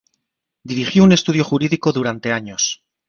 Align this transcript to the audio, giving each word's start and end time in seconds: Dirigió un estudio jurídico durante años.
Dirigió 0.63 1.03
un 1.03 1.11
estudio 1.11 1.43
jurídico 1.43 1.91
durante 1.93 2.31
años. 2.33 2.81